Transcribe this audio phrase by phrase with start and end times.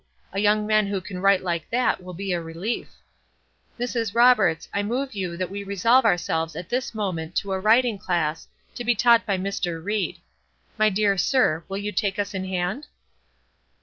[0.33, 2.95] A young man who can write like that will be a relief.'
[3.79, 4.15] Mrs.
[4.15, 8.47] Roberts, I move you that we resolve ourselves at this moment into a writing class,
[8.73, 9.79] to be taught by Mr.
[9.85, 10.17] Ried.
[10.75, 12.87] My dear sir, will you take us in hand?"